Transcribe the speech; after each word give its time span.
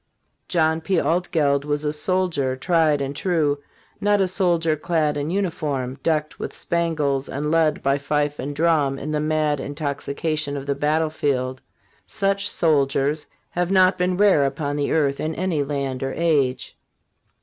John 0.47 0.81
P. 0.81 0.99
Altgeld 0.99 1.63
was 1.63 1.85
a 1.85 1.93
soldier 1.93 2.55
tried 2.55 3.01
and 3.01 3.15
true; 3.15 3.59
not 3.99 4.19
a 4.19 4.27
soldier 4.27 4.75
clad 4.75 5.15
in 5.15 5.29
uniform, 5.29 5.99
decked 6.01 6.39
with 6.39 6.55
spangles 6.55 7.29
and 7.29 7.51
led 7.51 7.83
by 7.83 7.99
fife 7.99 8.39
and 8.39 8.55
drum 8.55 8.97
in 8.97 9.11
the 9.11 9.19
mad 9.19 9.59
intoxication 9.59 10.57
of 10.57 10.65
the 10.65 10.73
battlefield; 10.73 11.61
such 12.07 12.49
soldiers 12.49 13.27
have 13.51 13.69
not 13.69 13.99
been 13.99 14.17
rare 14.17 14.43
upon 14.43 14.75
the 14.75 14.91
earth 14.91 15.19
in 15.19 15.35
any 15.35 15.63
land 15.63 16.01
or 16.01 16.13
age. 16.17 16.75